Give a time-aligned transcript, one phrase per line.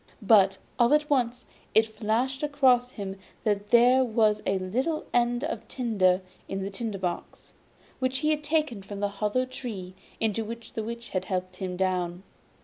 [0.23, 1.45] But all at once
[1.75, 6.97] it flashed across him that there was a little end of tinder in the tinder
[6.97, 7.53] box,
[7.99, 11.77] which he had taken from the hollow tree into which the Witch had helped him
[11.77, 12.23] down.